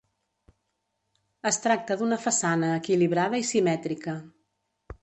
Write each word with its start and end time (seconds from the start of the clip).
Es 1.51 1.61
tracta 1.67 1.99
d'una 2.01 2.19
façana 2.25 2.73
equilibrada 2.81 3.45
i 3.45 3.47
simètrica. 3.53 4.19